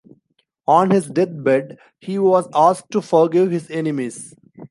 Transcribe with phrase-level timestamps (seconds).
[0.65, 4.33] On his deathbed, he was asked to forgive his enemies.